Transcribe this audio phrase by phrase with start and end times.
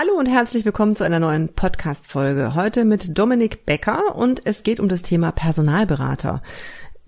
[0.00, 2.54] Hallo und herzlich willkommen zu einer neuen Podcast-Folge.
[2.54, 6.40] Heute mit Dominik Becker und es geht um das Thema Personalberater.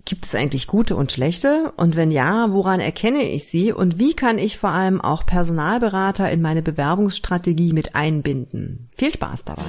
[0.05, 1.73] Gibt es eigentlich gute und schlechte?
[1.77, 3.73] Und wenn ja, woran erkenne ich sie?
[3.73, 8.89] Und wie kann ich vor allem auch Personalberater in meine Bewerbungsstrategie mit einbinden?
[8.97, 9.63] Viel Spaß dabei.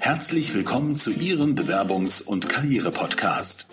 [0.00, 3.68] Herzlich willkommen zu Ihrem Bewerbungs- und Karriere-Podcast.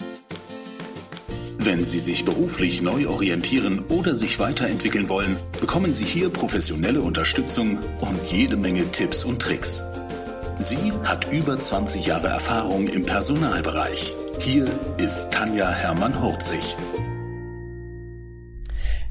[1.59, 7.79] Wenn Sie sich beruflich neu orientieren oder sich weiterentwickeln wollen, bekommen Sie hier professionelle Unterstützung
[7.99, 9.83] und jede Menge Tipps und Tricks.
[10.59, 14.15] Sie hat über 20 Jahre Erfahrung im Personalbereich.
[14.39, 14.65] Hier
[14.97, 16.75] ist Tanja Hermann-Hurzig.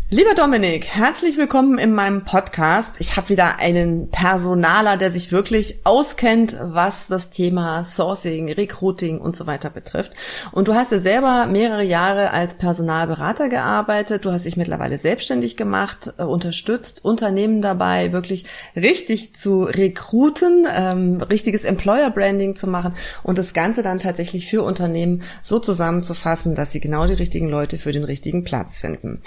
[0.08, 3.00] Lieber Dominik, herzlich willkommen in meinem Podcast.
[3.00, 9.34] Ich habe wieder einen Personaler, der sich wirklich auskennt, was das Thema Sourcing, Recruiting und
[9.34, 10.12] so weiter betrifft.
[10.52, 14.24] Und du hast ja selber mehrere Jahre als Personalberater gearbeitet.
[14.24, 18.44] Du hast dich mittlerweile selbstständig gemacht, äh, unterstützt Unternehmen dabei, wirklich
[18.76, 24.62] richtig zu rekruten, ähm, richtiges Employer Branding zu machen und das Ganze dann tatsächlich für
[24.62, 29.20] Unternehmen so zusammenzufassen, dass sie genau die richtigen Leute für den richtigen Platz finden.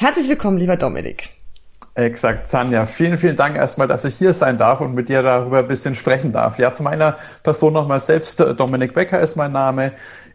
[0.00, 1.30] Herzlich willkommen, lieber Dominik.
[1.96, 2.86] Exakt, Sanja.
[2.86, 5.96] Vielen, vielen Dank erstmal, dass ich hier sein darf und mit dir darüber ein bisschen
[5.96, 6.56] sprechen darf.
[6.60, 8.38] Ja, zu meiner Person nochmal selbst.
[8.38, 9.90] Dominik Becker ist mein Name.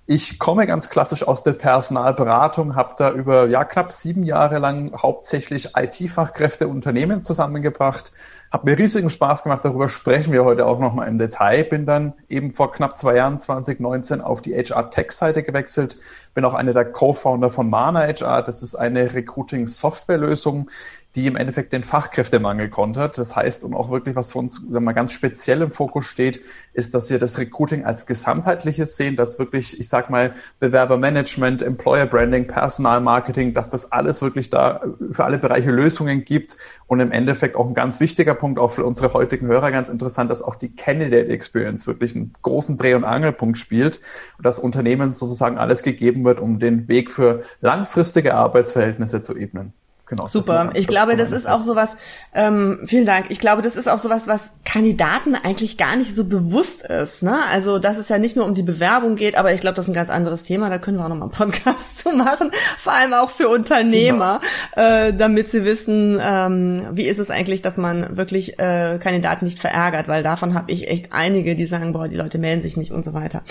[0.05, 4.91] Ich komme ganz klassisch aus der Personalberatung, habe da über ja, knapp sieben Jahre lang
[5.01, 8.11] hauptsächlich IT-Fachkräfte Unternehmen zusammengebracht,
[8.51, 11.63] habe mir riesigen Spaß gemacht, darüber sprechen wir heute auch nochmal im Detail.
[11.63, 15.97] Bin dann eben vor knapp zwei Jahren, 2019, auf die HR-Tech-Seite gewechselt,
[16.33, 18.43] bin auch einer der Co-Founder von Mana HR.
[18.43, 20.69] Das ist eine Recruiting-Software-Lösung,
[21.15, 23.17] die im Endeffekt den Fachkräftemangel kontert.
[23.17, 26.41] Das heißt, und auch wirklich, was für uns man ganz speziell im Fokus steht,
[26.73, 32.05] ist, dass wir das Recruiting als gesamtheitliches sehen, dass wirklich, ich sag mal, Bewerbermanagement, Employer
[32.05, 37.55] Branding, Personalmarketing, dass das alles wirklich da für alle Bereiche Lösungen gibt und im Endeffekt
[37.55, 40.75] auch ein ganz wichtiger Punkt, auch für unsere heutigen Hörer ganz interessant, dass auch die
[40.75, 44.01] Candidate Experience wirklich einen großen Dreh- und Angelpunkt spielt
[44.43, 49.73] dass Unternehmen sozusagen alles gegeben wird, um den Weg für langfristige Arbeitsverhältnisse zu ebnen.
[50.15, 50.69] Genau, Super.
[50.75, 51.97] Ich glaube, das ist auch sowas,
[52.35, 53.25] ähm, vielen Dank.
[53.29, 57.23] Ich glaube, das ist auch sowas, was Kandidaten eigentlich gar nicht so bewusst ist.
[57.23, 57.35] Ne?
[57.51, 59.89] Also, dass es ja nicht nur um die Bewerbung geht, aber ich glaube, das ist
[59.89, 60.69] ein ganz anderes Thema.
[60.69, 62.51] Da können wir auch nochmal einen Podcast zu machen.
[62.77, 64.39] Vor allem auch für Unternehmer,
[64.75, 64.87] genau.
[64.87, 69.59] äh, damit sie wissen, ähm, wie ist es eigentlich, dass man wirklich äh, Kandidaten nicht
[69.59, 72.91] verärgert, weil davon habe ich echt einige, die sagen, boah, die Leute melden sich nicht
[72.91, 73.41] und so weiter.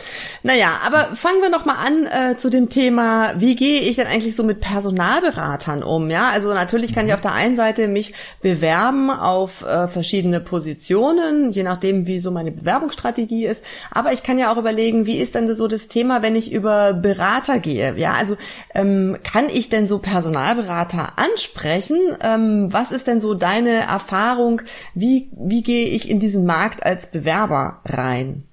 [0.45, 4.07] Naja, aber fangen wir noch mal an äh, zu dem Thema, wie gehe ich denn
[4.07, 6.09] eigentlich so mit Personalberatern um?
[6.09, 7.15] Ja, also also natürlich kann ich mhm.
[7.15, 12.53] auf der einen Seite mich bewerben auf äh, verschiedene Positionen, je nachdem, wie so meine
[12.53, 13.63] Bewerbungsstrategie ist.
[13.91, 16.93] Aber ich kann ja auch überlegen, wie ist denn so das Thema, wenn ich über
[16.93, 17.95] Berater gehe?
[17.97, 18.37] Ja, also
[18.75, 21.99] ähm, kann ich denn so Personalberater ansprechen?
[22.21, 24.63] Ähm, was ist denn so deine Erfahrung?
[24.95, 28.45] Wie, wie gehe ich in diesen Markt als Bewerber rein?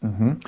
[0.00, 0.38] Mhm.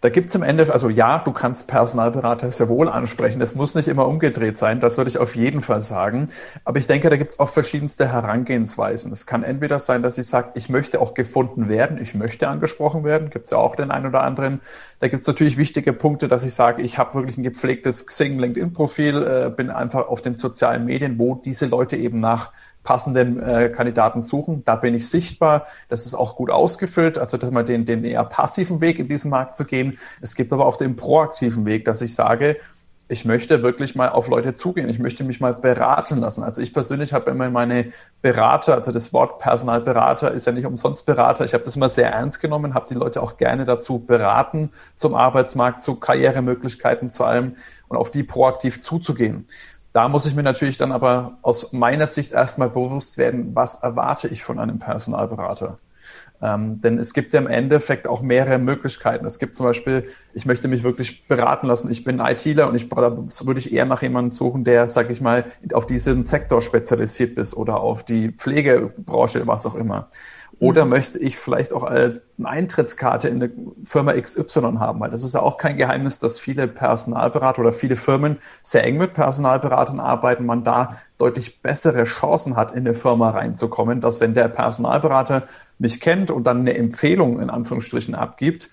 [0.00, 3.40] Da gibt's im Ende, also ja, du kannst Personalberater sehr wohl ansprechen.
[3.40, 6.28] Das muss nicht immer umgedreht sein, das würde ich auf jeden Fall sagen.
[6.64, 9.12] Aber ich denke, da gibt's auch verschiedenste Herangehensweisen.
[9.12, 13.04] Es kann entweder sein, dass ich sage, ich möchte auch gefunden werden, ich möchte angesprochen
[13.04, 14.60] werden, gibt's ja auch den einen oder anderen.
[15.00, 19.22] Da gibt's natürlich wichtige Punkte, dass ich sage, ich habe wirklich ein gepflegtes Xing, LinkedIn-Profil,
[19.22, 24.22] äh, bin einfach auf den sozialen Medien, wo diese Leute eben nach passenden äh, Kandidaten
[24.22, 24.64] suchen.
[24.64, 25.66] Da bin ich sichtbar.
[25.88, 27.18] Das ist auch gut ausgefüllt.
[27.18, 29.87] Also dass man den, den eher passiven Weg in diesem Markt zu gehen.
[30.20, 32.56] Es gibt aber auch den proaktiven Weg, dass ich sage,
[33.10, 34.88] ich möchte wirklich mal auf Leute zugehen.
[34.90, 36.42] Ich möchte mich mal beraten lassen.
[36.42, 41.06] Also ich persönlich habe immer meine Berater, also das Wort Personalberater ist ja nicht umsonst
[41.06, 41.44] Berater.
[41.46, 45.14] Ich habe das immer sehr ernst genommen, habe die Leute auch gerne dazu beraten, zum
[45.14, 47.56] Arbeitsmarkt, zu Karrieremöglichkeiten zu allem
[47.88, 49.46] und auf die proaktiv zuzugehen.
[49.94, 54.28] Da muss ich mir natürlich dann aber aus meiner Sicht erstmal bewusst werden, was erwarte
[54.28, 55.78] ich von einem Personalberater.
[56.40, 59.24] Ähm, denn es gibt ja im Endeffekt auch mehrere Möglichkeiten.
[59.26, 62.88] Es gibt zum Beispiel, ich möchte mich wirklich beraten lassen, ich bin ITler und ich
[62.88, 67.36] da würde ich eher nach jemandem suchen, der, sag ich mal, auf diesen Sektor spezialisiert
[67.38, 70.08] ist oder auf die Pflegebranche, was auch immer.
[70.60, 70.90] Oder mhm.
[70.90, 73.52] möchte ich vielleicht auch eine Eintrittskarte in eine
[73.82, 75.00] Firma XY haben?
[75.00, 78.98] Weil das ist ja auch kein Geheimnis, dass viele Personalberater oder viele Firmen sehr eng
[78.98, 84.34] mit Personalberatern arbeiten, man da deutlich bessere Chancen hat, in eine Firma reinzukommen, dass wenn
[84.34, 85.44] der Personalberater
[85.78, 88.68] mich kennt und dann eine Empfehlung in Anführungsstrichen abgibt,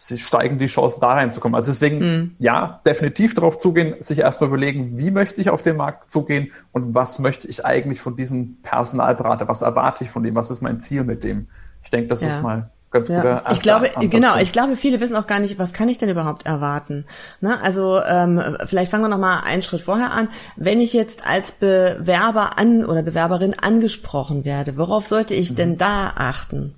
[0.00, 1.54] steigen die Chancen da reinzukommen.
[1.54, 2.34] Also deswegen, mhm.
[2.38, 6.94] ja, definitiv darauf zugehen, sich erstmal überlegen, wie möchte ich auf den Markt zugehen und
[6.94, 10.80] was möchte ich eigentlich von diesem Personalberater, was erwarte ich von dem, was ist mein
[10.80, 11.48] Ziel mit dem.
[11.84, 12.28] Ich denke, das ja.
[12.28, 13.16] ist mal ganz ja.
[13.16, 16.08] guter Ich glaube, genau, ich glaube, viele wissen auch gar nicht, was kann ich denn
[16.08, 17.04] überhaupt erwarten.
[17.40, 17.60] Ne?
[17.60, 20.28] Also ähm, vielleicht fangen wir noch mal einen Schritt vorher an.
[20.56, 25.56] Wenn ich jetzt als Bewerber an oder Bewerberin angesprochen werde, worauf sollte ich mhm.
[25.56, 26.74] denn da achten?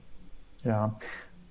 [0.64, 0.96] Ja,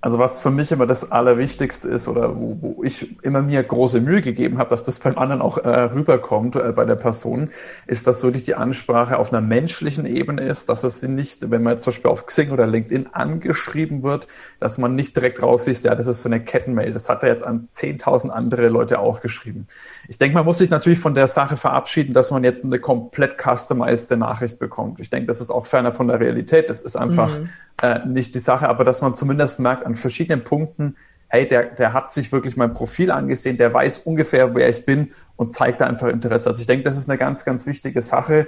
[0.02, 4.02] also was für mich immer das Allerwichtigste ist oder wo, wo ich immer mir große
[4.02, 7.52] Mühe gegeben habe, dass das beim anderen auch äh, rüberkommt äh, bei der Person,
[7.86, 11.74] ist, dass wirklich die Ansprache auf einer menschlichen Ebene ist, dass es nicht, wenn man
[11.74, 14.28] jetzt zum Beispiel auf Xing oder LinkedIn angeschrieben wird,
[14.60, 16.94] dass man nicht direkt raussieht, ja, das ist so eine Kettenmail.
[16.94, 19.68] Das hat er jetzt an 10.000 andere Leute auch geschrieben.
[20.08, 23.38] Ich denke, man muss sich natürlich von der Sache verabschieden, dass man jetzt eine komplett
[23.40, 25.00] customized Nachricht bekommt.
[25.00, 26.72] Ich denke, das ist auch ferner von der Realität.
[26.72, 27.50] Das ist einfach mhm.
[27.82, 30.96] Äh, nicht die Sache, aber dass man zumindest merkt, an verschiedenen Punkten,
[31.28, 35.12] hey, der, der hat sich wirklich mein Profil angesehen, der weiß ungefähr, wer ich bin
[35.38, 36.50] und zeigt da einfach Interesse.
[36.50, 38.48] Also ich denke, das ist eine ganz, ganz wichtige Sache.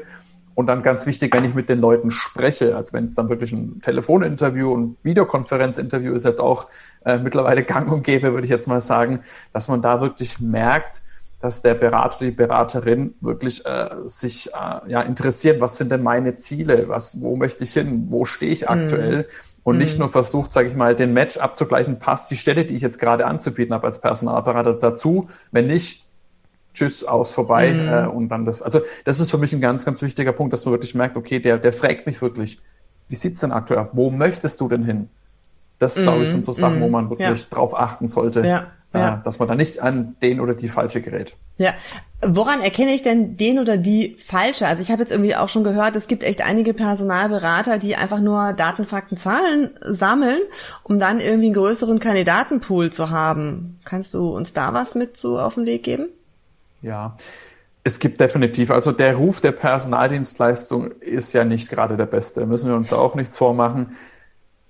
[0.56, 3.52] Und dann ganz wichtig, wenn ich mit den Leuten spreche, als wenn es dann wirklich
[3.52, 6.68] ein Telefoninterview und Videokonferenzinterview ist jetzt auch
[7.06, 9.22] äh, mittlerweile gang und gäbe, würde ich jetzt mal sagen,
[9.52, 11.02] dass man da wirklich merkt,
[11.44, 16.36] dass der Berater, die Beraterin wirklich äh, sich äh, ja interessiert, was sind denn meine
[16.36, 19.26] Ziele, was, wo möchte ich hin, wo stehe ich aktuell, mm
[19.64, 20.00] und nicht mhm.
[20.00, 23.26] nur versucht, sage ich mal, den Match abzugleichen, passt die Stelle, die ich jetzt gerade
[23.26, 25.30] anzubieten habe als Personalberater dazu.
[25.52, 26.06] Wenn nicht,
[26.74, 27.72] tschüss, aus, vorbei.
[27.72, 27.88] Mhm.
[27.88, 30.66] Äh, und dann das, also das ist für mich ein ganz, ganz wichtiger Punkt, dass
[30.66, 32.60] man wirklich merkt, okay, der, der fragt mich wirklich,
[33.08, 35.10] wie sieht's denn aktuell Wo möchtest du denn hin?
[35.80, 36.04] Das, mhm.
[36.04, 36.92] glaube ich, sind so Sachen, wo mhm.
[36.92, 37.48] man wirklich ja.
[37.50, 38.46] drauf achten sollte.
[38.46, 38.68] Ja.
[39.00, 39.22] Ja.
[39.24, 41.36] dass man da nicht an den oder die falsche gerät.
[41.58, 41.74] Ja.
[42.22, 44.68] Woran erkenne ich denn den oder die falsche?
[44.68, 48.22] Also ich habe jetzt irgendwie auch schon gehört, es gibt echt einige Personalberater, die einfach
[48.22, 50.40] nur Daten, Fakten, Zahlen sammeln,
[50.84, 53.80] um dann irgendwie einen größeren Kandidatenpool zu haben.
[53.84, 56.06] Kannst du uns da was mit so auf den Weg geben?
[56.82, 57.16] Ja.
[57.84, 62.42] Es gibt definitiv, also der Ruf der Personaldienstleistung ist ja nicht gerade der beste.
[62.42, 63.98] Da müssen wir uns auch nichts vormachen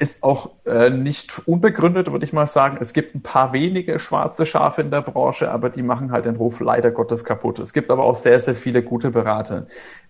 [0.03, 2.77] ist auch äh, nicht unbegründet, würde ich mal sagen.
[2.81, 6.35] Es gibt ein paar wenige schwarze Schafe in der Branche, aber die machen halt den
[6.35, 7.59] Ruf leider Gottes kaputt.
[7.59, 9.65] Es gibt aber auch sehr, sehr viele gute Berater.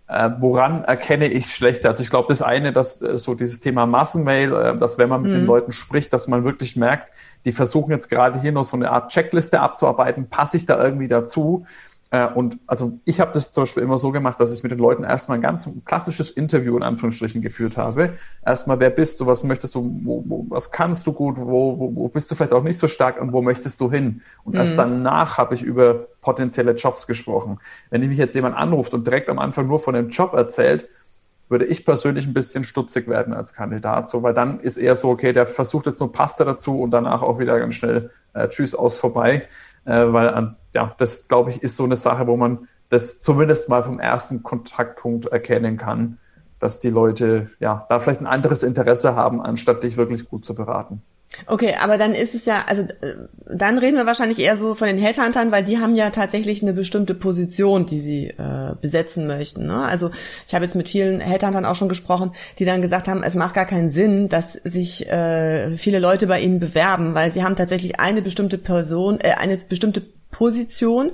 [0.07, 1.87] Äh, woran erkenne ich schlechte?
[1.89, 5.21] Also ich glaube, das eine, dass äh, so dieses Thema Massenmail, äh, dass wenn man
[5.21, 5.35] mit mhm.
[5.35, 7.11] den Leuten spricht, dass man wirklich merkt,
[7.45, 11.07] die versuchen jetzt gerade hier noch so eine Art Checkliste abzuarbeiten, passe ich da irgendwie
[11.07, 11.65] dazu?
[12.13, 14.77] Äh, und also ich habe das zum Beispiel immer so gemacht, dass ich mit den
[14.77, 18.13] Leuten erstmal ein ganz klassisches Interview in Anführungsstrichen geführt habe.
[18.45, 21.95] Erstmal, wer bist du, was möchtest du, wo, wo, was kannst du gut, wo, wo,
[21.95, 24.21] wo bist du vielleicht auch nicht so stark und wo möchtest du hin?
[24.43, 24.59] Und mhm.
[24.59, 27.57] erst danach habe ich über potenzielle Jobs gesprochen.
[27.89, 30.87] Wenn ich mich jetzt jemand anruft und direkt am Anfang nur von dem Job erzählt,
[31.53, 35.09] würde ich persönlich ein bisschen stutzig werden als Kandidat, so, weil dann ist eher so,
[35.09, 38.75] okay, der versucht jetzt nur Pasta dazu und danach auch wieder ganz schnell äh, Tschüss
[38.75, 39.47] aus vorbei
[39.85, 43.83] äh, weil ja, das glaube ich ist so eine Sache, wo man das zumindest mal
[43.83, 46.19] vom ersten Kontaktpunkt erkennen kann,
[46.59, 50.55] dass die Leute ja da vielleicht ein anderes Interesse haben, anstatt dich wirklich gut zu
[50.55, 51.01] beraten.
[51.47, 53.15] Okay, aber dann ist es ja, also äh,
[53.45, 56.73] dann reden wir wahrscheinlich eher so von den Headhuntern, weil die haben ja tatsächlich eine
[56.73, 59.67] bestimmte Position, die sie äh, besetzen möchten.
[59.67, 59.75] Ne?
[59.75, 60.11] Also
[60.47, 63.55] ich habe jetzt mit vielen Headhuntern auch schon gesprochen, die dann gesagt haben, es macht
[63.55, 67.99] gar keinen Sinn, dass sich äh, viele Leute bei ihnen bewerben, weil sie haben tatsächlich
[67.99, 70.03] eine bestimmte Person, äh, eine bestimmte
[70.33, 71.11] Position,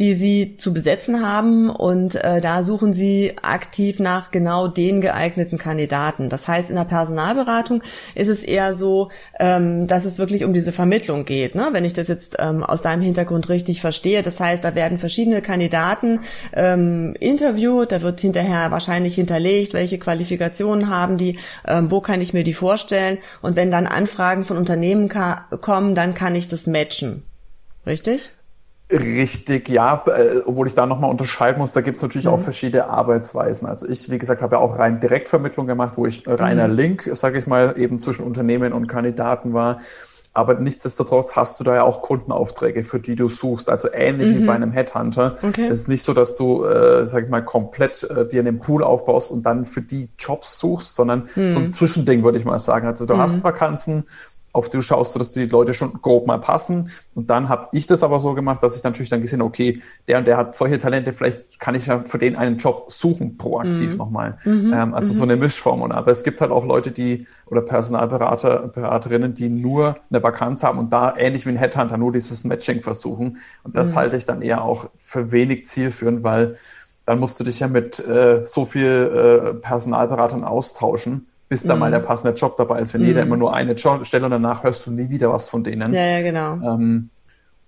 [0.00, 5.58] die sie zu besetzen haben und äh, da suchen sie aktiv nach genau den geeigneten
[5.58, 6.28] Kandidaten.
[6.28, 7.84] Das heißt, in der Personalberatung
[8.16, 11.68] ist es eher so, ähm, dass es wirklich um diese Vermittlung geht, ne?
[11.70, 14.22] wenn ich das jetzt ähm, aus deinem Hintergrund richtig verstehe.
[14.22, 16.20] Das heißt, da werden verschiedene Kandidaten
[16.52, 22.32] ähm, interviewt, da wird hinterher wahrscheinlich hinterlegt, welche Qualifikationen haben die, ähm, wo kann ich
[22.32, 27.22] mir die vorstellen und wenn dann Anfragen von Unternehmen kommen, dann kann ich das matchen.
[27.86, 28.30] Richtig?
[28.92, 32.32] Richtig, ja, äh, obwohl ich da nochmal unterscheiden muss, da gibt es natürlich mhm.
[32.32, 33.66] auch verschiedene Arbeitsweisen.
[33.66, 36.74] Also ich, wie gesagt, habe ja auch rein Direktvermittlung gemacht, wo ich reiner mhm.
[36.74, 39.80] Link, sage ich mal, eben zwischen Unternehmen und Kandidaten war.
[40.34, 43.68] Aber nichtsdestotrotz hast du da ja auch Kundenaufträge, für die du suchst.
[43.68, 44.40] Also ähnlich mhm.
[44.40, 45.36] wie bei einem Headhunter.
[45.42, 45.66] Okay.
[45.66, 48.82] Es ist nicht so, dass du, äh, sag ich mal, komplett äh, dir einen Pool
[48.82, 51.70] aufbaust und dann für die Jobs suchst, sondern so ein mhm.
[51.70, 52.86] Zwischending, würde ich mal sagen.
[52.86, 53.44] Also du hast mhm.
[53.44, 54.04] Vakanzen
[54.52, 56.90] auf die du schaust, dass die Leute schon grob mal passen.
[57.14, 60.18] Und dann habe ich das aber so gemacht, dass ich natürlich dann gesehen okay, der
[60.18, 63.92] und der hat solche Talente, vielleicht kann ich ja für den einen Job suchen, proaktiv
[63.92, 63.98] mhm.
[63.98, 64.38] nochmal.
[64.44, 64.72] Mhm.
[64.74, 65.16] Ähm, also mhm.
[65.16, 65.80] so eine Mischform.
[65.80, 70.62] Und aber es gibt halt auch Leute, die oder Personalberater, Beraterinnen, die nur eine Vakanz
[70.62, 73.38] haben und da ähnlich wie ein Headhunter nur dieses Matching versuchen.
[73.62, 73.96] Und das mhm.
[73.96, 76.56] halte ich dann eher auch für wenig zielführend, weil
[77.06, 81.80] dann musst du dich ja mit äh, so viel äh, Personalberatern austauschen bis da mhm.
[81.80, 82.94] mal der passende Job dabei ist.
[82.94, 83.08] Wenn mhm.
[83.08, 85.92] jeder immer nur eine Stelle und danach hörst du nie wieder was von denen.
[85.92, 86.54] Ja, ja, genau.
[86.66, 87.10] Ähm,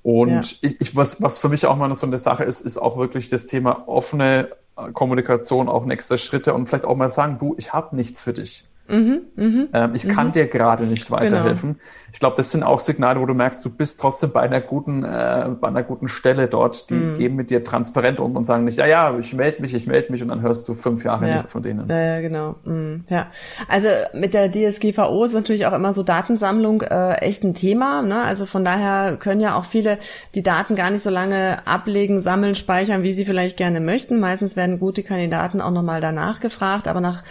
[0.02, 0.40] und ja.
[0.62, 3.28] ich, ich, was, was für mich auch mal so eine Sache ist, ist auch wirklich
[3.28, 4.48] das Thema offene
[4.78, 8.32] äh, Kommunikation, auch nächste Schritte und vielleicht auch mal sagen, du, ich habe nichts für
[8.32, 8.64] dich.
[8.86, 10.32] Mhm, mh, ähm, ich kann mhm.
[10.32, 11.72] dir gerade nicht weiterhelfen.
[11.74, 11.84] Genau.
[12.12, 15.02] Ich glaube, das sind auch Signale, wo du merkst, du bist trotzdem bei einer guten,
[15.04, 16.90] äh, bei einer guten Stelle dort.
[16.90, 17.14] Die mhm.
[17.16, 20.12] gehen mit dir transparent um und sagen nicht, ja, ja, ich melde mich, ich melde
[20.12, 21.34] mich und dann hörst du fünf Jahre ja.
[21.36, 21.88] nichts von denen.
[21.88, 22.56] Ja, ja genau.
[22.64, 23.04] Mhm.
[23.08, 23.28] Ja,
[23.68, 28.02] also mit der DSGVO ist natürlich auch immer so Datensammlung äh, echt ein Thema.
[28.02, 28.22] Ne?
[28.22, 29.98] Also von daher können ja auch viele
[30.34, 34.20] die Daten gar nicht so lange ablegen, sammeln, speichern, wie sie vielleicht gerne möchten.
[34.20, 37.22] Meistens werden gute Kandidaten auch nochmal danach gefragt, aber nach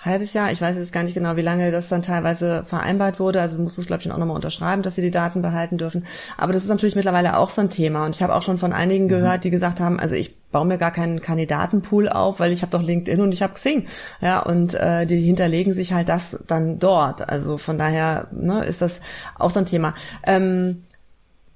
[0.00, 0.52] halbes Jahr.
[0.52, 3.40] Ich weiß jetzt gar nicht genau, wie lange das dann teilweise vereinbart wurde.
[3.40, 6.06] Also muss es, glaube ich, auch nochmal unterschreiben, dass sie die Daten behalten dürfen.
[6.36, 8.06] Aber das ist natürlich mittlerweile auch so ein Thema.
[8.06, 9.08] Und ich habe auch schon von einigen mhm.
[9.08, 12.72] gehört, die gesagt haben, also ich baue mir gar keinen Kandidatenpool auf, weil ich habe
[12.72, 13.86] doch LinkedIn und ich habe Xing.
[14.20, 17.28] Ja, und äh, die hinterlegen sich halt das dann dort.
[17.28, 19.00] Also von daher ne, ist das
[19.36, 19.94] auch so ein Thema.
[20.24, 20.84] Ähm,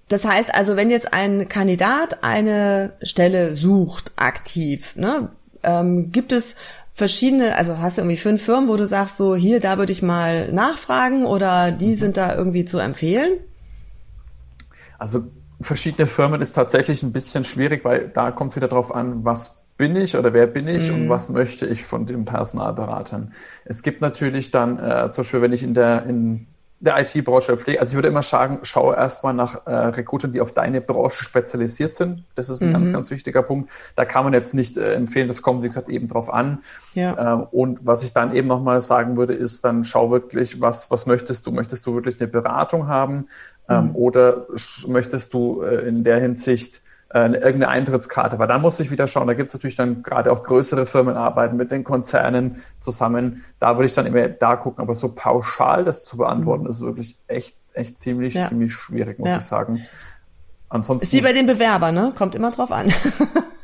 [0.08, 5.30] das heißt also, wenn jetzt ein Kandidat eine Stelle sucht, aktiv, ne,
[5.62, 6.56] ähm, gibt es
[6.94, 10.02] verschiedene, also hast du irgendwie fünf Firmen, wo du sagst, so hier, da würde ich
[10.02, 11.96] mal nachfragen oder die mhm.
[11.96, 13.38] sind da irgendwie zu empfehlen?
[14.99, 15.25] Also
[15.61, 19.62] verschiedene Firmen ist tatsächlich ein bisschen schwierig, weil da kommt es wieder darauf an, was
[19.78, 21.02] bin ich oder wer bin ich mhm.
[21.02, 23.32] und was möchte ich von den Personalberatern.
[23.64, 26.46] Es gibt natürlich dann, äh, zum Beispiel, wenn ich in der in
[26.82, 27.78] der IT-Branche pflege.
[27.78, 31.94] Also ich würde immer sagen, schau erstmal nach äh, Rekrutern, die auf deine Branche spezialisiert
[31.94, 32.24] sind.
[32.34, 32.72] Das ist ein mhm.
[32.72, 33.70] ganz, ganz wichtiger Punkt.
[33.94, 36.58] Da kann man jetzt nicht äh, empfehlen, das kommt, wie gesagt, eben drauf an.
[36.94, 37.34] Ja.
[37.34, 41.06] Äh, und was ich dann eben nochmal sagen würde, ist dann schau wirklich, was, was
[41.06, 41.52] möchtest du?
[41.52, 43.28] Möchtest du wirklich eine Beratung haben?
[43.68, 43.96] Ähm, mhm.
[43.96, 44.46] Oder
[44.88, 46.81] möchtest du äh, in der Hinsicht
[47.14, 50.33] äh, irgendeine Eintrittskarte, weil da muss ich wieder schauen, da gibt es natürlich dann gerade
[50.33, 54.83] auch größere Firmen arbeiten mit den Konzernen zusammen, da würde ich dann immer da gucken,
[54.83, 56.71] aber so pauschal das zu beantworten, mhm.
[56.71, 58.49] ist wirklich echt, echt ziemlich, ja.
[58.49, 59.37] ziemlich schwierig, muss ja.
[59.37, 59.87] ich sagen.
[60.69, 61.07] Ansonsten.
[61.07, 62.12] Ist wie bei den Bewerbern, ne?
[62.16, 62.90] Kommt immer drauf an.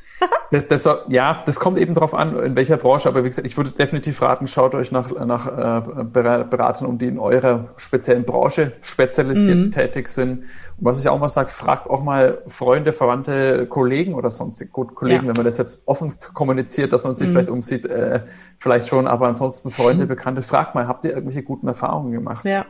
[0.50, 3.08] Das, das, ja, das kommt eben darauf an, in welcher Branche.
[3.08, 7.06] Aber wie gesagt, ich würde definitiv raten, schaut euch nach, nach äh, Beratern um, die
[7.06, 9.72] in eurer speziellen Branche spezialisiert mhm.
[9.72, 10.44] tätig sind.
[10.78, 14.94] Und was ich auch mal sage, fragt auch mal Freunde, Verwandte, Kollegen oder sonstige gut
[14.94, 15.28] Kollegen, ja.
[15.28, 17.32] wenn man das jetzt offen kommuniziert, dass man sich mhm.
[17.32, 18.22] vielleicht umsieht, äh,
[18.58, 19.06] vielleicht schon.
[19.06, 20.06] Aber ansonsten Freunde.
[20.08, 22.44] Bekannte, fragt mal, habt ihr irgendwelche guten Erfahrungen gemacht?
[22.44, 22.64] Ja.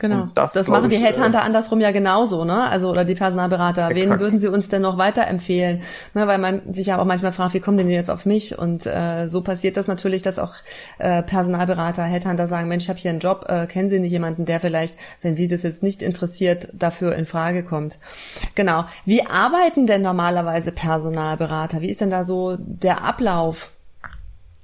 [0.00, 0.28] Genau.
[0.34, 2.68] Das, das machen die Headhunter andersrum ja genauso, ne?
[2.70, 3.90] Also oder die Personalberater.
[3.90, 4.10] Exakt.
[4.10, 5.82] Wen würden sie uns denn noch weiterempfehlen?
[6.14, 8.58] Ne, weil man sich ja auch manchmal fragt, wie kommen denn die jetzt auf mich?
[8.58, 10.54] Und äh, so passiert das natürlich, dass auch
[10.98, 14.46] äh, Personalberater, Headhunter sagen, Mensch, ich habe hier einen Job, äh, kennen Sie nicht jemanden,
[14.46, 17.98] der vielleicht, wenn Sie das jetzt nicht interessiert, dafür in Frage kommt?
[18.54, 18.86] Genau.
[19.04, 21.82] Wie arbeiten denn normalerweise Personalberater?
[21.82, 23.72] Wie ist denn da so der Ablauf?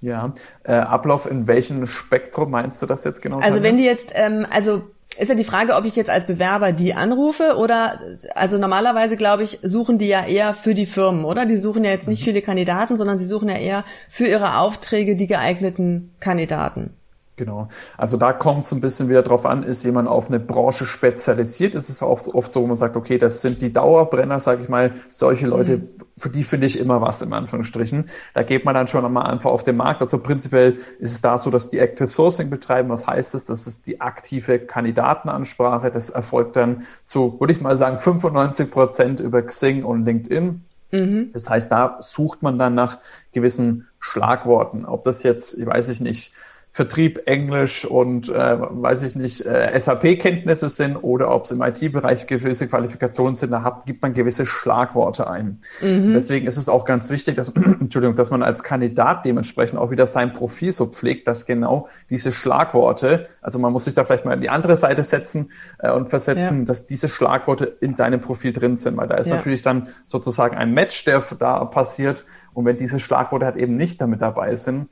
[0.01, 0.33] Ja,
[0.65, 3.41] äh, Ablauf in welchem Spektrum meinst du das jetzt genau?
[3.41, 4.85] Also wenn die jetzt, ähm, also
[5.19, 8.01] ist ja die Frage, ob ich jetzt als Bewerber die anrufe oder,
[8.35, 11.47] also normalerweise glaube ich, suchen die ja eher für die Firmen, oder?
[11.47, 12.25] Die suchen ja jetzt nicht mhm.
[12.25, 16.91] viele Kandidaten, sondern sie suchen ja eher für ihre Aufträge die geeigneten Kandidaten.
[17.37, 17.69] Genau.
[17.99, 21.75] Also da kommt es ein bisschen wieder drauf an, ist jemand auf eine Branche spezialisiert?
[21.75, 24.71] Ist es oft, oft so, wo man sagt, okay, das sind die Dauerbrenner, sage ich
[24.71, 25.89] mal, solche Leute, mhm.
[26.17, 28.09] für die finde ich immer was, im Anführungsstrichen.
[28.33, 30.01] Da geht man dann schon einmal einfach auf den Markt.
[30.01, 32.89] Also prinzipiell ist es da so, dass die Active Sourcing betreiben.
[32.89, 33.45] Was heißt das?
[33.45, 35.91] Das ist die aktive Kandidatenansprache.
[35.91, 40.65] Das erfolgt dann zu, würde ich mal sagen, 95 Prozent über Xing und LinkedIn.
[40.91, 41.31] Mhm.
[41.35, 42.99] Das heißt, da sucht man dann nach
[43.33, 44.87] gewissen Schlagworten.
[44.87, 46.33] Ob das jetzt, ich weiß ich nicht,
[46.77, 52.27] Vertrieb Englisch und äh, weiß ich nicht, äh, SAP-Kenntnisse sind oder ob es im IT-Bereich
[52.27, 55.63] gewisse Qualifikationen sind, da hat, gibt man gewisse Schlagworte ein.
[55.81, 56.13] Mhm.
[56.13, 57.49] Deswegen ist es auch ganz wichtig, dass,
[57.81, 62.31] Entschuldigung, dass man als Kandidat dementsprechend auch wieder sein Profil so pflegt, dass genau diese
[62.31, 66.11] Schlagworte, also man muss sich da vielleicht mal in die andere Seite setzen äh, und
[66.11, 66.65] versetzen, ja.
[66.67, 69.37] dass diese Schlagworte in deinem Profil drin sind, weil da ist ja.
[69.37, 72.27] natürlich dann sozusagen ein Match, der da passiert.
[72.53, 74.89] Und wenn diese Schlagworte halt eben nicht damit dabei sind,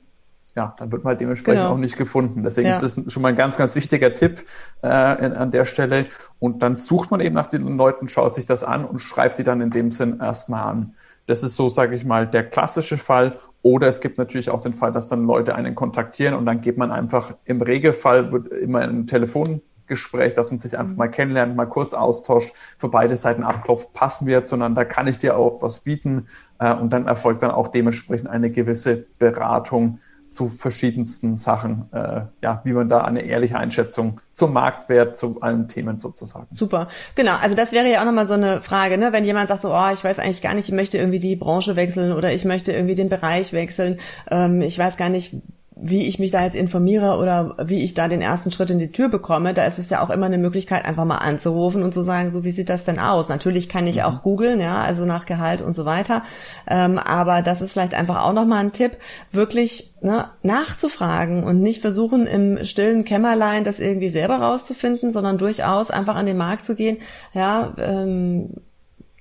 [0.57, 1.73] ja, dann wird man halt dementsprechend genau.
[1.73, 2.43] auch nicht gefunden.
[2.43, 2.79] Deswegen ja.
[2.79, 4.45] ist das schon mal ein ganz, ganz wichtiger Tipp
[4.83, 6.07] äh, an der Stelle.
[6.39, 9.45] Und dann sucht man eben nach den Leuten, schaut sich das an und schreibt die
[9.45, 10.95] dann in dem Sinn erstmal an.
[11.27, 13.39] Das ist so, sage ich mal, der klassische Fall.
[13.63, 16.77] Oder es gibt natürlich auch den Fall, dass dann Leute einen kontaktieren und dann geht
[16.77, 20.99] man einfach im Regelfall wird immer ein Telefongespräch, dass man sich einfach mhm.
[20.99, 25.39] mal kennenlernt, mal kurz austauscht, für beide Seiten abklopft, passen wir zueinander, kann ich dir
[25.39, 26.27] auch was bieten?
[26.59, 29.99] Äh, und dann erfolgt dann auch dementsprechend eine gewisse Beratung
[30.35, 35.69] zu verschiedensten Sachen, äh, ja, wie man da eine ehrliche Einschätzung zum Marktwert, zu allen
[35.69, 36.49] Themen sozusagen.
[36.51, 37.37] Super, genau.
[37.37, 39.13] Also das wäre ja auch nochmal so eine Frage, ne?
[39.13, 41.77] Wenn jemand sagt so, oh, ich weiß eigentlich gar nicht, ich möchte irgendwie die Branche
[41.77, 43.99] wechseln oder ich möchte irgendwie den Bereich wechseln,
[44.31, 45.37] ähm, ich weiß gar nicht,
[45.87, 48.91] wie ich mich da jetzt informiere oder wie ich da den ersten Schritt in die
[48.91, 52.03] Tür bekomme, da ist es ja auch immer eine Möglichkeit, einfach mal anzurufen und zu
[52.03, 53.29] sagen, so wie sieht das denn aus?
[53.29, 54.05] Natürlich kann ich mhm.
[54.05, 56.23] auch googeln, ja, also nach Gehalt und so weiter.
[56.67, 58.93] Ähm, aber das ist vielleicht einfach auch nochmal ein Tipp,
[59.31, 65.91] wirklich ne, nachzufragen und nicht versuchen, im stillen Kämmerlein das irgendwie selber rauszufinden, sondern durchaus
[65.91, 66.97] einfach an den Markt zu gehen,
[67.35, 68.55] ja, ähm,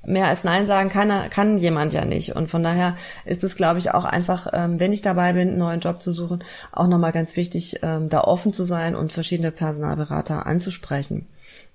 [0.06, 2.36] mehr als Nein sagen kann, kann jemand ja nicht.
[2.36, 2.96] Und von daher
[3.26, 6.14] ist es, glaube ich, auch einfach, ähm, wenn ich dabei bin, einen neuen Job zu
[6.14, 11.28] suchen, auch nochmal ganz wichtig, ähm, da offen zu sein und verschiedene Personalberater anzusprechen.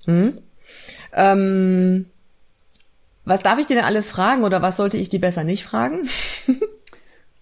[0.04, 0.38] Hm?
[1.12, 2.06] Ähm,
[3.24, 6.08] was darf ich dir denn alles fragen oder was sollte ich die besser nicht fragen?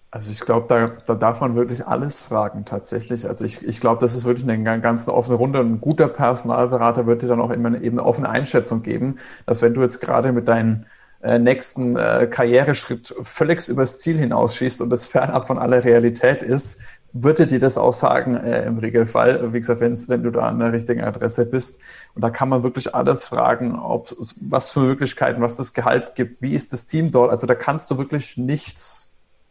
[0.09, 3.27] Also ich glaube, da, da darf man wirklich alles fragen tatsächlich.
[3.27, 5.59] Also ich, ich glaube, das ist wirklich eine ganz offene Runde.
[5.59, 9.17] Und ein guter Personalberater wird dir dann auch immer eine, eben eine offene Einschätzung geben,
[9.45, 10.85] dass wenn du jetzt gerade mit deinen
[11.21, 16.79] äh, nächsten äh, Karriereschritt völlig übers Ziel hinausschießt und das fernab von aller Realität ist,
[17.11, 19.53] würde dir das auch sagen äh, im Regelfall.
[19.53, 21.81] Wie gesagt, wenn du da an der richtigen Adresse bist.
[22.15, 26.41] Und da kann man wirklich alles fragen, ob was für Möglichkeiten, was das Gehalt gibt,
[26.41, 27.31] wie ist das Team dort.
[27.31, 29.06] Also da kannst du wirklich nichts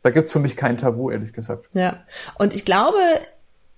[0.06, 1.68] da gibt's für mich kein Tabu, ehrlich gesagt.
[1.72, 2.04] Ja.
[2.38, 2.98] Und ich glaube,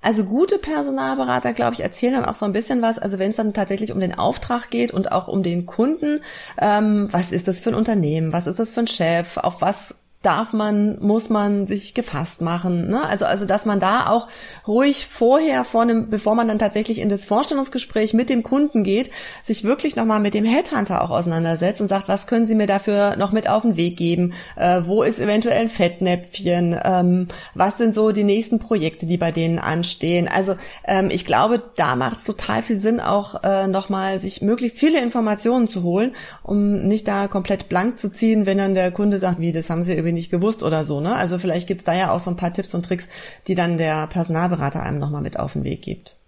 [0.02, 2.99] also gute Personalberater, glaube ich, erzählen dann auch so ein bisschen was.
[2.99, 6.20] Also wenn es dann tatsächlich um den Auftrag geht und auch um den Kunden,
[6.61, 9.94] ähm, was ist das für ein Unternehmen, was ist das für ein Chef, auf was
[10.22, 12.88] darf man, muss man sich gefasst machen.
[12.88, 13.00] Ne?
[13.04, 14.26] Also, also, dass man da auch
[14.66, 19.12] ruhig vorher, vor einem, bevor man dann tatsächlich in das Vorstellungsgespräch mit dem Kunden geht,
[19.44, 23.14] sich wirklich nochmal mit dem Headhunter auch auseinandersetzt und sagt, was können Sie mir dafür
[23.16, 24.32] noch mit auf den Weg geben?
[24.56, 26.76] Äh, wo ist eventuell ein Fettnäpfchen?
[26.82, 30.26] Ähm, was sind so die nächsten Projekte, die bei denen anstehen?
[30.26, 34.80] Also, ähm, ich glaube, da macht es total viel Sinn, auch äh, nochmal sich möglichst
[34.80, 39.20] viele Informationen zu holen, um nicht da komplett blank zu ziehen, wenn dann der Kunde
[39.20, 41.15] sagt, wie, das haben Sie irgendwie gewusst oder so, ne?
[41.15, 43.09] Also vielleicht gibt's da ja auch so ein paar Tipps und Tricks,
[43.47, 46.19] die dann der Personalberater einem nochmal mit auf den Weg gibt.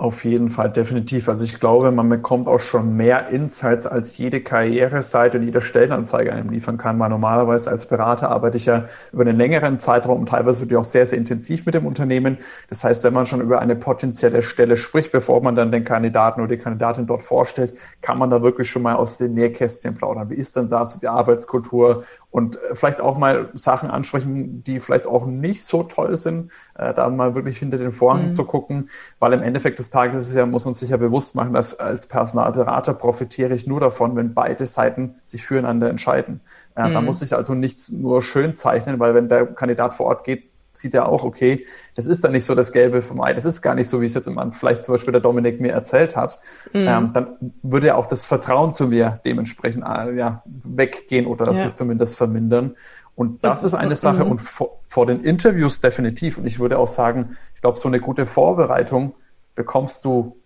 [0.00, 1.28] Auf jeden Fall, definitiv.
[1.28, 6.32] Also ich glaube, man bekommt auch schon mehr Insights, als jede Karriereseite und jede Stellenanzeige
[6.32, 6.98] einem liefern kann.
[6.98, 10.84] Weil normalerweise als Berater arbeite ich ja über einen längeren Zeitraum und teilweise wirklich auch
[10.84, 12.38] sehr, sehr intensiv mit dem Unternehmen.
[12.70, 16.40] Das heißt, wenn man schon über eine potenzielle Stelle spricht, bevor man dann den Kandidaten
[16.40, 20.30] oder die Kandidatin dort vorstellt, kann man da wirklich schon mal aus den Nähkästchen plaudern.
[20.30, 22.04] Wie ist denn da so die Arbeitskultur?
[22.30, 26.94] Und äh, vielleicht auch mal Sachen ansprechen, die vielleicht auch nicht so toll sind, äh,
[26.94, 28.32] da mal wirklich hinter den Vorhang mhm.
[28.32, 31.52] zu gucken, weil im Endeffekt des Tages ist ja, muss man sich ja bewusst machen,
[31.52, 36.40] dass als Personalberater profitiere ich nur davon, wenn beide Seiten sich füreinander entscheiden.
[36.76, 36.94] Äh, mhm.
[36.94, 40.49] Da muss ich also nichts nur schön zeichnen, weil wenn der Kandidat vor Ort geht,
[40.72, 43.62] sieht er auch, okay, das ist dann nicht so das Gelbe vom Ei, das ist
[43.62, 46.38] gar nicht so, wie es jetzt immer vielleicht zum Beispiel der Dominik mir erzählt hat,
[46.72, 46.86] mhm.
[46.86, 51.58] ähm, dann würde ja auch das Vertrauen zu mir dementsprechend äh, ja, weggehen oder das
[51.58, 51.64] ja.
[51.64, 52.76] sich zumindest vermindern.
[53.16, 54.30] Und das ist eine Sache mhm.
[54.32, 56.38] und vor, vor, den Interviews definitiv.
[56.38, 59.14] Und ich würde auch sagen, ich glaube, so eine gute Vorbereitung
[59.54, 60.36] bekommst du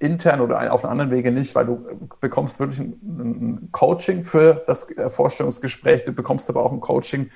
[0.00, 1.86] intern oder auf einem anderen Wege nicht, weil du
[2.20, 7.30] bekommst wirklich ein, ein Coaching für das äh, Vorstellungsgespräch, du bekommst aber auch ein Coaching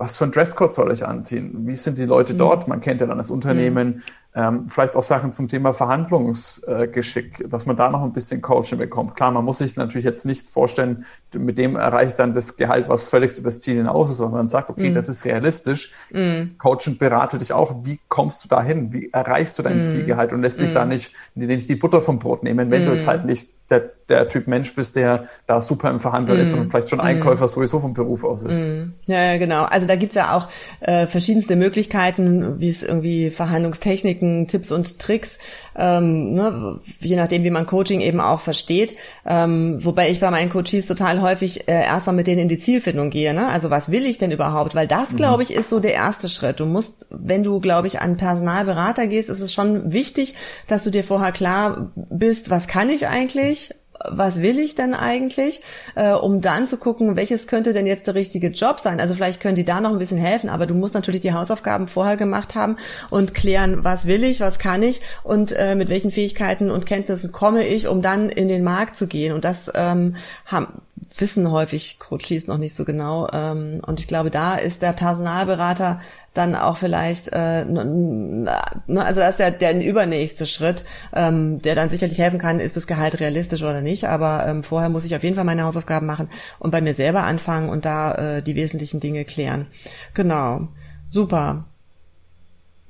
[0.00, 1.66] was für ein Dresscode soll ich anziehen?
[1.66, 2.38] Wie sind die Leute mhm.
[2.38, 2.68] dort?
[2.68, 4.02] Man kennt ja dann das Unternehmen.
[4.34, 4.40] Mhm.
[4.42, 9.16] Ähm, vielleicht auch Sachen zum Thema Verhandlungsgeschick, dass man da noch ein bisschen Coaching bekommt.
[9.16, 13.08] Klar, man muss sich natürlich jetzt nicht vorstellen, mit dem erreicht dann das Gehalt, was
[13.08, 14.94] völlig über das Ziel hinaus ist, sondern man sagt, okay, mhm.
[14.94, 15.92] das ist realistisch.
[16.12, 16.56] Mhm.
[16.58, 18.92] Coach und berate dich auch, wie kommst du dahin?
[18.92, 19.84] Wie erreichst du dein mhm.
[19.84, 20.90] Zielgehalt und lässt dich da mhm.
[20.90, 24.48] nicht, nicht die Butter vom Brot nehmen, wenn du jetzt halt nicht der, der Typ
[24.48, 26.42] Mensch bist, der da super im Verhandeln mm.
[26.42, 27.02] ist und vielleicht schon mm.
[27.02, 28.64] Einkäufer sowieso vom Beruf aus ist.
[28.64, 28.94] Mm.
[29.06, 29.64] Ja, genau.
[29.64, 30.48] Also da gibt's ja auch
[30.80, 35.38] äh, verschiedenste Möglichkeiten, wie es irgendwie Verhandlungstechniken Techniken, Tipps und Tricks,
[35.76, 38.94] ähm, ne, je nachdem, wie man Coaching eben auch versteht.
[39.26, 43.10] Ähm, wobei ich bei meinen Coaches total häufig äh, erstmal mit denen in die Zielfindung
[43.10, 43.34] gehe.
[43.34, 43.48] Ne?
[43.48, 44.74] Also was will ich denn überhaupt?
[44.74, 46.60] Weil das, glaube ich, ist so der erste Schritt.
[46.60, 50.34] Du musst, wenn du, glaube ich, an Personalberater gehst, ist es schon wichtig,
[50.66, 53.70] dass du dir vorher klar bist, was kann ich eigentlich?
[54.08, 55.62] Was will ich denn eigentlich,
[55.94, 59.00] äh, um dann zu gucken, welches könnte denn jetzt der richtige Job sein.
[59.00, 61.88] Also vielleicht können die da noch ein bisschen helfen, aber du musst natürlich die Hausaufgaben
[61.88, 62.76] vorher gemacht haben
[63.10, 67.32] und klären, was will ich, was kann ich und äh, mit welchen Fähigkeiten und Kenntnissen
[67.32, 69.34] komme ich, um dann in den Markt zu gehen.
[69.34, 70.82] Und das ähm, haben,
[71.16, 73.28] wissen häufig Coaches noch nicht so genau.
[73.32, 76.00] Ähm, und ich glaube, da ist der Personalberater
[76.34, 78.46] dann auch vielleicht, äh, ne,
[78.88, 82.86] also das ist ja der übernächste Schritt, ähm, der dann sicherlich helfen kann, ist das
[82.86, 84.08] Gehalt realistisch oder nicht.
[84.08, 87.24] Aber ähm, vorher muss ich auf jeden Fall meine Hausaufgaben machen und bei mir selber
[87.24, 89.66] anfangen und da äh, die wesentlichen Dinge klären.
[90.14, 90.68] Genau.
[91.10, 91.64] Super.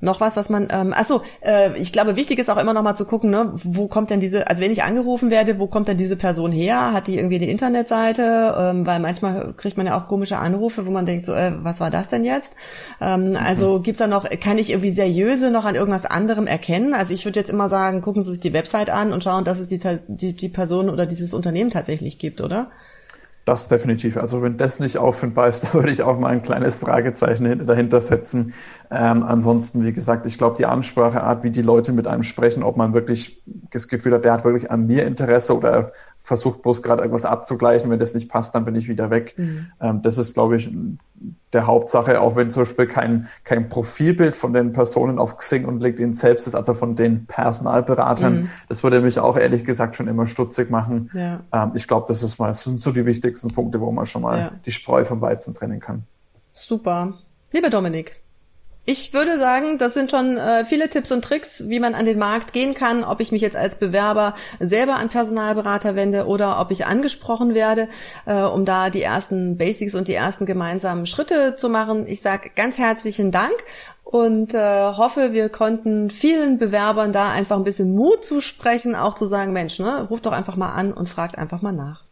[0.00, 2.96] Noch was, was man, ähm, achso, äh, ich glaube, wichtig ist auch immer noch mal
[2.96, 5.98] zu gucken, ne, wo kommt denn diese, also wenn ich angerufen werde, wo kommt denn
[5.98, 6.92] diese Person her?
[6.92, 8.54] Hat die irgendwie eine Internetseite?
[8.56, 11.80] Ähm, weil manchmal kriegt man ja auch komische Anrufe, wo man denkt, so, äh, was
[11.80, 12.54] war das denn jetzt?
[13.00, 13.36] Ähm, mhm.
[13.36, 16.94] Also gibt's da noch, kann ich irgendwie seriöse noch an irgendwas anderem erkennen?
[16.94, 19.58] Also ich würde jetzt immer sagen, gucken Sie sich die Website an und schauen, dass
[19.58, 22.70] es die, die, die Person oder dieses Unternehmen tatsächlich gibt, oder?
[23.46, 24.16] Das definitiv.
[24.16, 28.00] Also wenn das nicht auffindbar ist, da würde ich auch mal ein kleines Fragezeichen dahinter
[28.00, 28.54] setzen.
[28.90, 32.76] Ähm, ansonsten, wie gesagt, ich glaube, die Anspracheart, wie die Leute mit einem sprechen, ob
[32.76, 37.02] man wirklich das Gefühl hat, der hat wirklich an mir Interesse oder versucht bloß gerade
[37.02, 37.90] irgendwas abzugleichen.
[37.90, 39.34] Wenn das nicht passt, dann bin ich wieder weg.
[39.36, 39.66] Mhm.
[39.80, 40.70] Ähm, das ist, glaube ich,
[41.52, 45.80] der Hauptsache, auch wenn zum Beispiel kein, kein Profilbild von den Personen auf Xing und
[45.80, 48.42] LinkedIn selbst ist, also von den Personalberatern.
[48.42, 48.50] Mhm.
[48.68, 51.10] Das würde mich auch ehrlich gesagt schon immer stutzig machen.
[51.14, 51.40] Ja.
[51.52, 54.22] Ähm, ich glaube, das ist mal, das sind so die wichtigsten Punkte, wo man schon
[54.22, 54.52] mal ja.
[54.64, 56.04] die Spreu vom Weizen trennen kann.
[56.52, 57.14] Super.
[57.50, 58.20] Lieber Dominik,
[58.86, 62.18] ich würde sagen, das sind schon äh, viele Tipps und Tricks, wie man an den
[62.18, 66.70] Markt gehen kann, ob ich mich jetzt als Bewerber selber an Personalberater wende oder ob
[66.70, 67.88] ich angesprochen werde,
[68.26, 72.06] äh, um da die ersten Basics und die ersten gemeinsamen Schritte zu machen.
[72.06, 73.54] Ich sage ganz herzlichen Dank
[74.02, 79.28] und äh, hoffe, wir konnten vielen Bewerbern da einfach ein bisschen Mut zusprechen, auch zu
[79.28, 82.09] sagen, Mensch, ne, ruft doch einfach mal an und fragt einfach mal nach.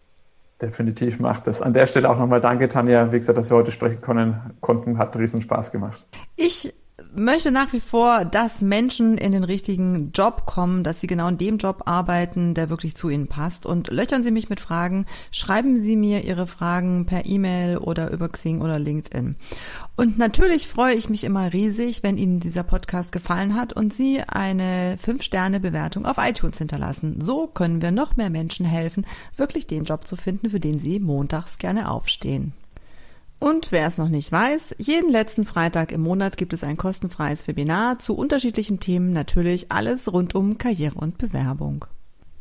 [0.61, 1.63] Definitiv macht das.
[1.63, 3.13] An der Stelle auch nochmal danke, Tanja.
[3.13, 4.99] Wie gesagt, dass wir heute sprechen können, konnten.
[4.99, 6.05] Hat riesen Spaß gemacht.
[6.35, 6.75] Ich
[7.15, 11.39] möchte nach wie vor, dass Menschen in den richtigen Job kommen, dass sie genau in
[11.39, 13.67] dem Job arbeiten, der wirklich zu ihnen passt.
[13.67, 18.29] Und löchern Sie mich mit Fragen, schreiben Sie mir Ihre Fragen per E-Mail oder über
[18.29, 19.37] Xing oder LinkedIn.
[19.97, 24.21] Und natürlich freue ich mich immer riesig, wenn Ihnen dieser Podcast gefallen hat und Sie
[24.21, 27.21] eine 5-Sterne-Bewertung auf iTunes hinterlassen.
[27.21, 29.07] So können wir noch mehr Menschen helfen,
[29.37, 32.53] wirklich den Job zu finden, für den Sie montags gerne aufstehen.
[33.41, 37.47] Und wer es noch nicht weiß, jeden letzten Freitag im Monat gibt es ein kostenfreies
[37.47, 41.85] Webinar zu unterschiedlichen Themen, natürlich alles rund um Karriere und Bewerbung.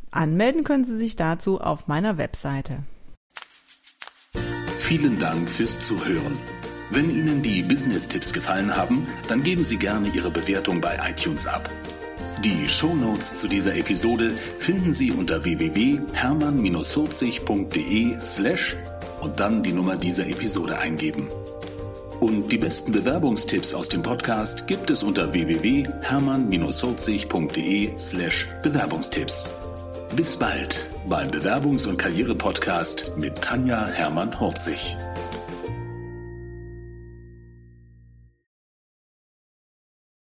[0.09, 2.79] Anmelden können Sie sich dazu auf meiner Webseite.
[4.79, 6.39] Vielen Dank fürs Zuhören.
[6.89, 11.69] Wenn Ihnen die Business-Tipps gefallen haben, dann geben Sie gerne Ihre Bewertung bei iTunes ab.
[12.43, 18.75] Die Show Notes zu dieser Episode finden Sie unter www.hermann-40.de slash
[19.21, 21.27] und dann die Nummer dieser Episode eingeben.
[22.19, 29.51] Und die besten Bewerbungstipps aus dem Podcast gibt es unter www.hermann-holzig.de slash Bewerbungstipps.
[30.15, 34.95] Bis bald beim Bewerbungs- und Karriere-Podcast mit Tanja Hermann-Horzig.